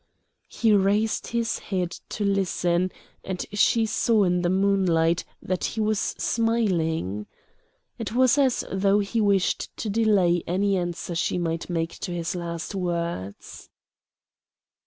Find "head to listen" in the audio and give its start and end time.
1.59-2.91